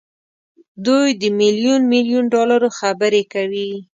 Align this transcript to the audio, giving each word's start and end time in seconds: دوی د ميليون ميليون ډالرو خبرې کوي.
دوی 0.85 1.07
د 1.21 1.23
ميليون 1.39 1.81
ميليون 1.93 2.25
ډالرو 2.33 2.69
خبرې 2.79 3.23
کوي. 3.33 3.71